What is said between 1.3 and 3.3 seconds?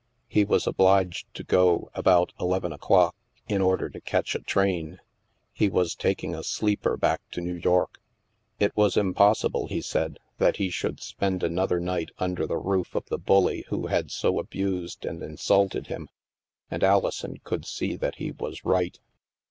to go about eleven o'clock,